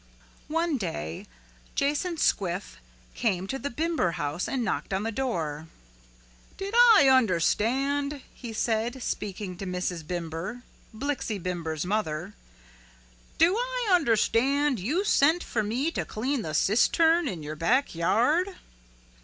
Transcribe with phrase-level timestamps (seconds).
[0.47, 1.27] One day
[1.75, 2.77] Jason Squiff
[3.13, 5.67] came to the Bimber house and knocked on the door.
[6.57, 10.03] "Did I understand," he said, speaking to Mrs.
[10.07, 12.33] Bimber, Blixie Bimber's mother,
[13.37, 18.55] "do I understand you sent for me to clean the cistern in your back yard?"